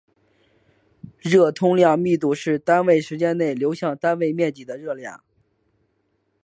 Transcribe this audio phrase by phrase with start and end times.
[1.19, 5.23] 热通量密度是单位时间内流过单位面积的热量。